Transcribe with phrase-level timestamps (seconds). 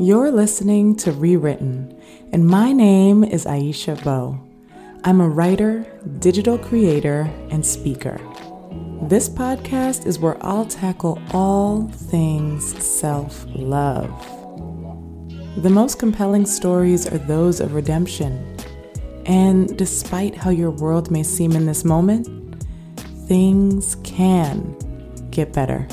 [0.00, 1.94] You're listening to Rewritten,
[2.32, 4.40] and my name is Aisha Beau.
[5.04, 5.84] I'm a writer,
[6.20, 8.18] digital creator, and speaker.
[9.02, 14.08] This podcast is where I'll tackle all things self love.
[15.62, 18.56] The most compelling stories are those of redemption.
[19.26, 22.26] And despite how your world may seem in this moment,
[23.28, 24.78] things can
[25.30, 25.86] get better.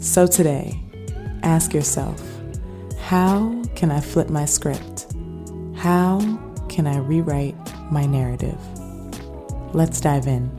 [0.00, 0.82] So today,
[1.44, 2.27] ask yourself
[3.08, 5.06] how can I flip my script?
[5.74, 6.20] How
[6.68, 7.56] can I rewrite
[7.90, 8.60] my narrative?
[9.72, 10.50] Let's dive in.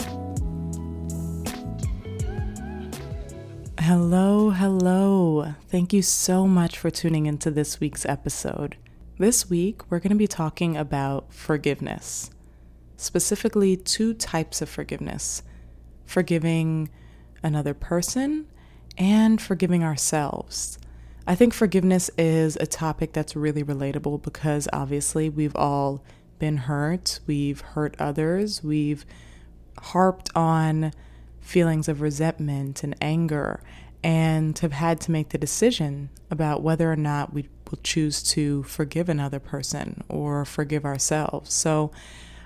[3.78, 5.54] Hello, hello.
[5.68, 8.78] Thank you so much for tuning into this week's episode.
[9.20, 12.32] This week, we're going to be talking about forgiveness,
[12.98, 15.44] specifically two types of forgiveness
[16.04, 16.90] forgiving
[17.44, 18.48] another person
[18.98, 20.80] and forgiving ourselves.
[21.30, 26.04] I think forgiveness is a topic that's really relatable because obviously we've all
[26.40, 29.06] been hurt, we've hurt others, we've
[29.78, 30.92] harped on
[31.40, 33.62] feelings of resentment and anger,
[34.04, 38.64] and have had to make the decision about whether or not we will choose to
[38.64, 41.54] forgive another person or forgive ourselves.
[41.54, 41.92] So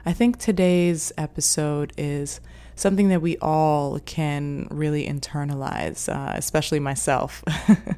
[0.06, 2.42] I think today's episode is
[2.76, 7.44] something that we all can really internalize, uh, especially myself.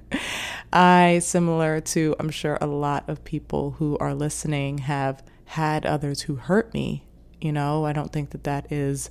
[0.73, 6.22] I, similar to I'm sure a lot of people who are listening, have had others
[6.22, 7.03] who hurt me.
[7.40, 9.09] You know, I don't think that that is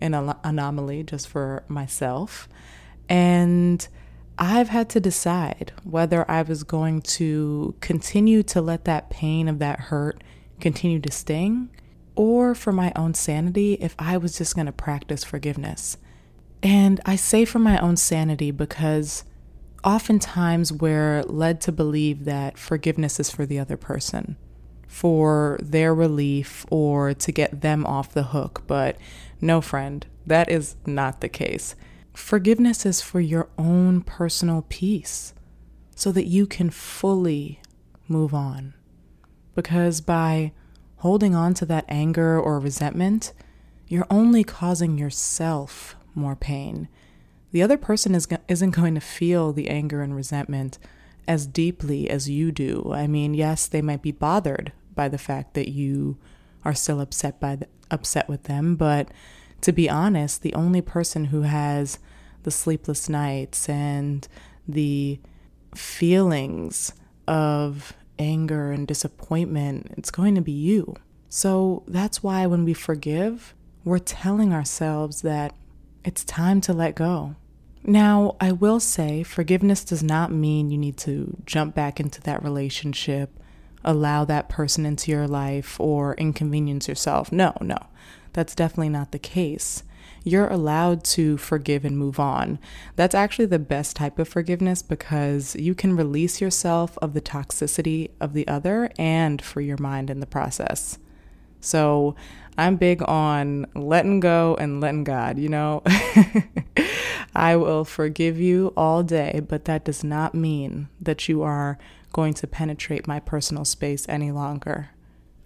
[0.00, 2.48] an anomaly just for myself.
[3.08, 3.86] And
[4.38, 9.58] I've had to decide whether I was going to continue to let that pain of
[9.60, 10.22] that hurt
[10.60, 11.70] continue to sting
[12.16, 15.98] or for my own sanity if I was just going to practice forgiveness.
[16.62, 19.24] And I say for my own sanity because
[19.84, 24.36] oftentimes we're led to believe that forgiveness is for the other person,
[24.88, 28.64] for their relief or to get them off the hook.
[28.66, 28.96] But
[29.40, 31.76] no, friend, that is not the case.
[32.14, 35.34] Forgiveness is for your own personal peace
[35.94, 37.60] so that you can fully
[38.08, 38.74] move on.
[39.54, 40.52] Because by
[41.06, 43.32] holding on to that anger or resentment,
[43.86, 46.88] you're only causing yourself more pain.
[47.52, 50.80] The other person is, isn't going to feel the anger and resentment
[51.28, 52.90] as deeply as you do.
[52.92, 56.18] I mean, yes, they might be bothered by the fact that you
[56.64, 59.08] are still upset by upset with them, but
[59.60, 62.00] to be honest, the only person who has
[62.42, 64.26] the sleepless nights and
[64.66, 65.20] the
[65.72, 66.92] feelings
[67.28, 70.96] of anger and disappointment, it's going to be you.
[71.28, 73.54] So that's why when we forgive,
[73.84, 75.54] we're telling ourselves that
[76.04, 77.36] it's time to let go.
[77.84, 82.42] Now, I will say forgiveness does not mean you need to jump back into that
[82.42, 83.30] relationship,
[83.84, 87.30] allow that person into your life, or inconvenience yourself.
[87.30, 87.78] No, no,
[88.32, 89.84] that's definitely not the case
[90.26, 92.58] you're allowed to forgive and move on.
[92.96, 98.10] That's actually the best type of forgiveness because you can release yourself of the toxicity
[98.20, 100.98] of the other and free your mind in the process.
[101.60, 102.16] So
[102.58, 105.84] I'm big on letting go and letting God, you know?
[107.36, 111.78] I will forgive you all day, but that does not mean that you are
[112.12, 114.90] going to penetrate my personal space any longer.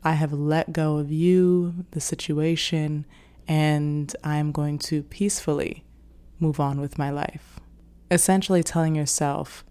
[0.03, 3.05] I have let go of you, the situation,
[3.49, 5.85] and I'm going to peacefully
[6.39, 7.61] move on with my life.
[8.11, 9.65] Essentially, telling yourself,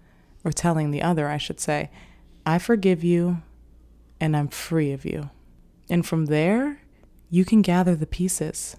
[0.44, 1.90] or telling the other, I should say,
[2.46, 3.42] I forgive you
[4.20, 5.30] and I'm free of you.
[5.90, 6.82] And from there,
[7.30, 8.76] you can gather the pieces.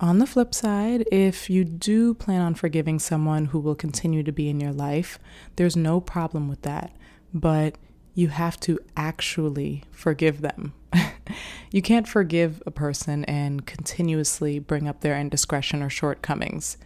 [0.00, 4.32] On the flip side, if you do plan on forgiving someone who will continue to
[4.32, 5.18] be in your life,
[5.56, 6.92] there's no problem with that.
[7.32, 7.76] But
[8.14, 10.74] you have to actually forgive them.
[11.70, 16.76] you can't forgive a person and continuously bring up their indiscretion or shortcomings.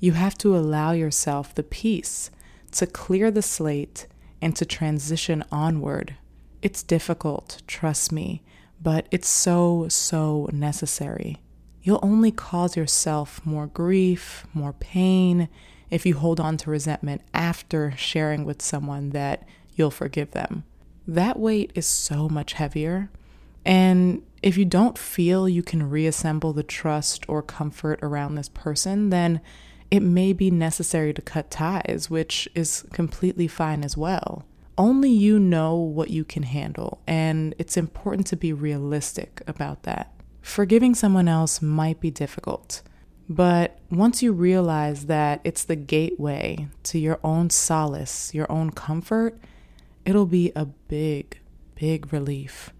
[0.00, 2.30] You have to allow yourself the peace
[2.72, 4.06] to clear the slate
[4.42, 6.16] and to transition onward.
[6.60, 8.42] It's difficult, trust me,
[8.82, 11.38] but it's so, so necessary.
[11.82, 15.48] You'll only cause yourself more grief, more pain
[15.90, 20.64] if you hold on to resentment after sharing with someone that you'll forgive them.
[21.06, 23.10] That weight is so much heavier.
[23.64, 29.10] And if you don't feel you can reassemble the trust or comfort around this person,
[29.10, 29.40] then
[29.90, 34.44] it may be necessary to cut ties, which is completely fine as well.
[34.76, 40.12] Only you know what you can handle, and it's important to be realistic about that.
[40.42, 42.82] Forgiving someone else might be difficult,
[43.28, 49.38] but once you realize that it's the gateway to your own solace, your own comfort,
[50.04, 51.38] it'll be a big,
[51.74, 52.70] big relief.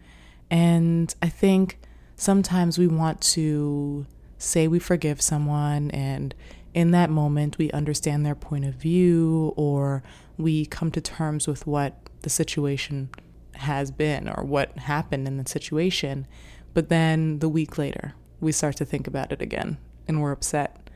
[0.51, 1.79] And I think
[2.17, 4.07] sometimes we want to
[4.39, 6.35] say we forgive someone, and
[6.75, 10.03] in that moment, we understand their point of view, or
[10.37, 13.11] we come to terms with what the situation
[13.57, 16.27] has been or what happened in the situation.
[16.73, 19.79] But then the week later, we start to think about it again
[20.09, 20.91] and we're upset.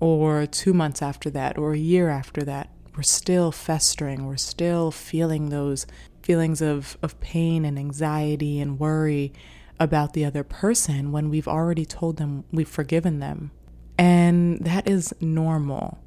[0.00, 4.26] Or two months after that, or a year after that, we're still festering.
[4.26, 5.86] We're still feeling those
[6.22, 9.32] feelings of, of pain and anxiety and worry
[9.80, 13.50] about the other person when we've already told them we've forgiven them.
[13.98, 15.98] And that is normal,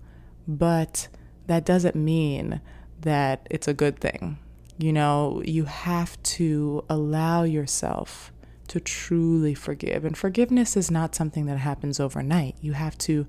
[0.48, 1.08] but
[1.48, 2.62] that doesn't mean
[3.02, 4.40] that it's a good thing.
[4.78, 8.32] You know, you have to allow yourself
[8.68, 10.06] to truly forgive.
[10.06, 12.56] And forgiveness is not something that happens overnight.
[12.62, 13.26] You have to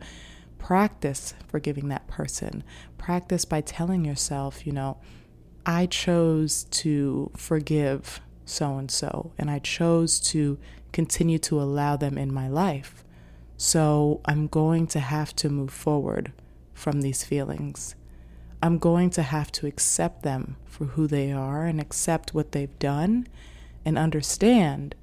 [0.58, 2.62] practice forgiving that person.
[2.98, 4.98] Practice by telling yourself, you know,
[5.64, 10.58] I chose to forgive so and so, and I chose to
[10.92, 13.04] continue to allow them in my life.
[13.56, 16.32] So I'm going to have to move forward
[16.72, 17.94] from these feelings.
[18.62, 22.78] I'm going to have to accept them for who they are and accept what they've
[22.78, 23.26] done
[23.84, 24.94] and understand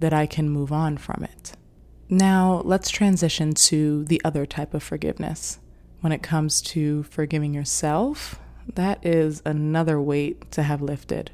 [0.00, 1.52] that I can move on from it.
[2.08, 5.58] Now, let's transition to the other type of forgiveness.
[6.00, 8.38] When it comes to forgiving yourself,
[8.74, 11.32] that is another weight to have lifted.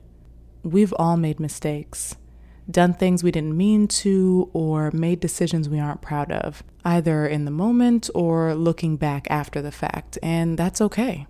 [0.62, 2.16] We've all made mistakes,
[2.70, 7.44] done things we didn't mean to, or made decisions we aren't proud of, either in
[7.44, 11.26] the moment or looking back after the fact, and that's okay.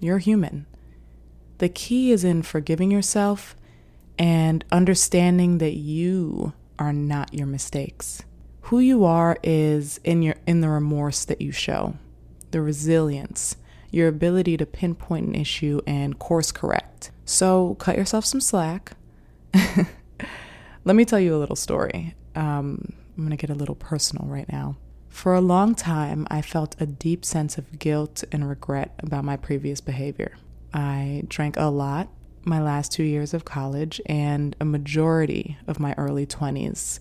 [0.00, 0.66] You're human.
[1.58, 3.54] The key is in forgiving yourself
[4.18, 8.22] and understanding that you are not your mistakes.
[8.72, 11.96] Who you are is in your in the remorse that you show,
[12.52, 13.56] the resilience,
[13.90, 17.10] your ability to pinpoint an issue and course correct.
[17.26, 18.92] So cut yourself some slack.
[20.84, 22.14] Let me tell you a little story.
[22.34, 24.78] Um, I'm going to get a little personal right now.
[25.10, 29.36] For a long time, I felt a deep sense of guilt and regret about my
[29.36, 30.38] previous behavior.
[30.72, 32.08] I drank a lot
[32.44, 37.00] my last two years of college and a majority of my early 20s.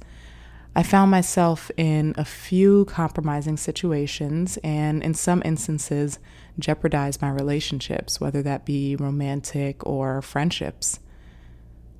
[0.73, 6.17] I found myself in a few compromising situations and, in some instances,
[6.57, 10.99] jeopardized my relationships, whether that be romantic or friendships.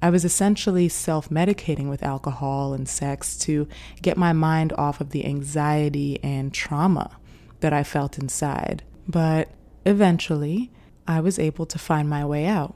[0.01, 3.67] I was essentially self medicating with alcohol and sex to
[4.01, 7.17] get my mind off of the anxiety and trauma
[7.59, 8.83] that I felt inside.
[9.07, 9.49] But
[9.85, 10.71] eventually,
[11.07, 12.75] I was able to find my way out.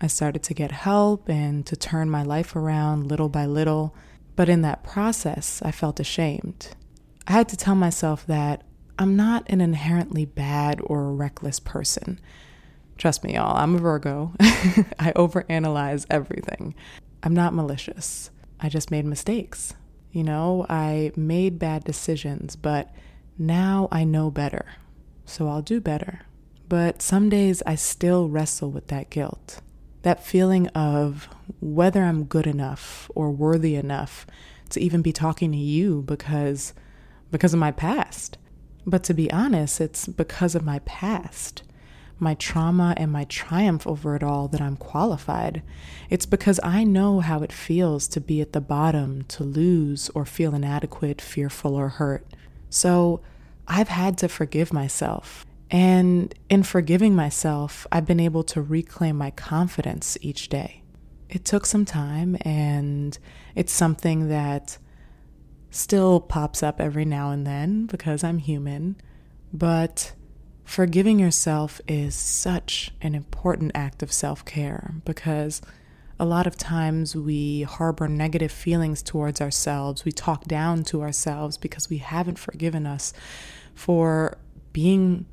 [0.00, 3.94] I started to get help and to turn my life around little by little.
[4.36, 6.68] But in that process, I felt ashamed.
[7.26, 8.62] I had to tell myself that
[8.98, 12.20] I'm not an inherently bad or reckless person.
[12.98, 14.32] Trust me, y'all, I'm a Virgo.
[14.40, 16.74] I overanalyze everything.
[17.22, 18.30] I'm not malicious.
[18.60, 19.74] I just made mistakes.
[20.12, 22.90] You know, I made bad decisions, but
[23.36, 24.66] now I know better.
[25.26, 26.20] So I'll do better.
[26.68, 29.60] But some days I still wrestle with that guilt.
[30.06, 31.28] That feeling of
[31.60, 34.24] whether I'm good enough or worthy enough
[34.70, 36.74] to even be talking to you because
[37.32, 38.38] because of my past.
[38.86, 41.64] But to be honest, it's because of my past
[42.18, 45.62] my trauma and my triumph over it all that I'm qualified.
[46.08, 50.24] It's because I know how it feels to be at the bottom, to lose or
[50.24, 52.26] feel inadequate, fearful, or hurt.
[52.70, 53.20] So
[53.68, 55.45] I've had to forgive myself.
[55.70, 60.82] And in forgiving myself, I've been able to reclaim my confidence each day.
[61.28, 63.18] It took some time, and
[63.56, 64.78] it's something that
[65.70, 68.96] still pops up every now and then because I'm human.
[69.52, 70.12] But
[70.66, 75.62] Forgiving yourself is such an important act of self care because
[76.18, 80.04] a lot of times we harbor negative feelings towards ourselves.
[80.04, 83.12] We talk down to ourselves because we haven't forgiven us
[83.76, 84.38] for
[84.72, 85.26] being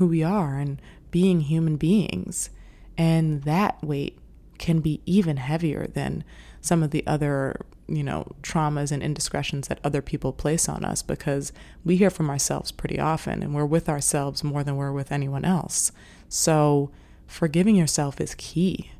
[0.00, 0.80] who we are and
[1.10, 2.48] being human beings.
[2.96, 4.18] And that weight
[4.58, 6.24] can be even heavier than
[6.62, 11.02] some of the other you know, traumas and indiscretions that other people place on us
[11.02, 11.52] because
[11.84, 15.44] we hear from ourselves pretty often and we're with ourselves more than we're with anyone
[15.44, 15.90] else.
[16.28, 16.92] So,
[17.26, 18.92] forgiving yourself is key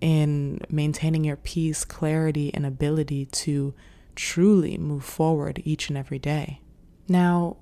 [0.00, 3.74] in maintaining your peace, clarity, and ability to
[4.14, 6.60] truly move forward each and every day.
[7.08, 7.56] Now,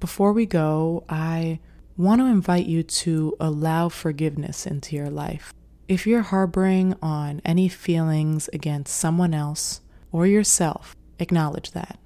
[0.00, 1.60] before we go, I
[2.00, 5.52] want to invite you to allow forgiveness into your life.
[5.86, 9.80] If you're harboring on any feelings against someone else,
[10.12, 11.98] or yourself, acknowledge that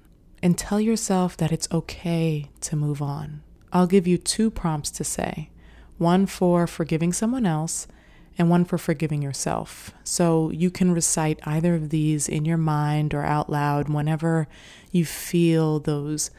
[0.43, 3.41] and tell yourself that it's okay to move on.
[3.73, 5.49] I'll give you two prompts to say
[5.97, 7.87] one for forgiving someone else,
[8.37, 9.91] and one for forgiving yourself.
[10.03, 14.47] So you can recite either of these in your mind or out loud whenever
[14.91, 16.31] you feel those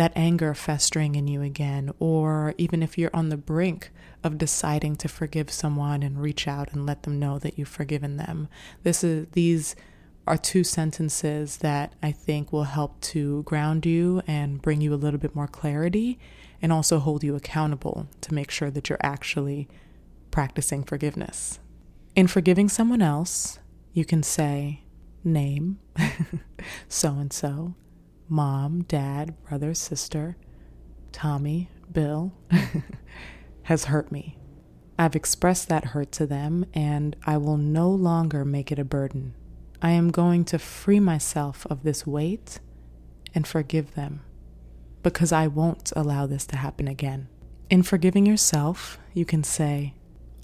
[0.00, 3.90] that anger festering in you again or even if you're on the brink
[4.24, 8.16] of deciding to forgive someone and reach out and let them know that you've forgiven
[8.16, 8.48] them.
[8.82, 9.76] This is these
[10.26, 14.96] are two sentences that I think will help to ground you and bring you a
[14.96, 16.18] little bit more clarity
[16.62, 19.68] and also hold you accountable to make sure that you're actually
[20.30, 21.60] practicing forgiveness.
[22.16, 23.58] In forgiving someone else,
[23.92, 24.80] you can say,
[25.22, 25.78] name,
[26.88, 27.74] so and so,
[28.30, 30.36] mom, dad, brother, sister,
[31.12, 32.32] Tommy, Bill,
[33.64, 34.38] has hurt me.
[34.98, 39.34] I've expressed that hurt to them, and I will no longer make it a burden.
[39.82, 42.60] I am going to free myself of this weight
[43.34, 44.20] and forgive them
[45.02, 47.28] because I won't allow this to happen again.
[47.70, 49.94] In forgiving yourself, you can say,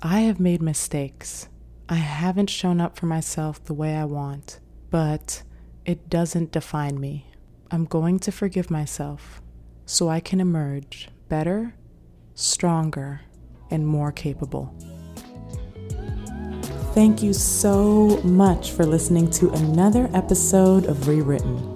[0.02, 1.48] I have made mistakes.
[1.88, 5.42] I haven't shown up for myself the way I want, but
[5.84, 7.26] it doesn't define me.
[7.70, 9.42] I'm going to forgive myself
[9.84, 11.74] so I can emerge better,
[12.34, 13.22] stronger,
[13.70, 14.74] and more capable.
[16.94, 21.74] Thank you so much for listening to another episode of Rewritten.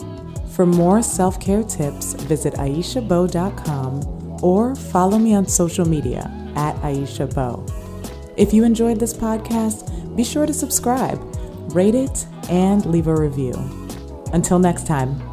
[0.49, 7.71] For more self care tips, visit AishaBeau.com or follow me on social media at AishaBeau.
[8.37, 11.21] If you enjoyed this podcast, be sure to subscribe,
[11.75, 13.55] rate it, and leave a review.
[14.33, 15.30] Until next time.